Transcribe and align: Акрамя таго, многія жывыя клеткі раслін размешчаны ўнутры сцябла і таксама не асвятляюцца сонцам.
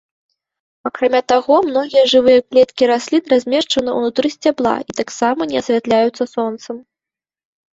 Акрамя 0.89 1.19
таго, 1.31 1.55
многія 1.67 2.03
жывыя 2.13 2.39
клеткі 2.49 2.83
раслін 2.93 3.23
размешчаны 3.33 3.89
ўнутры 3.99 4.27
сцябла 4.37 4.75
і 4.93 4.99
таксама 5.01 5.41
не 5.53 5.57
асвятляюцца 5.63 6.23
сонцам. 6.35 6.75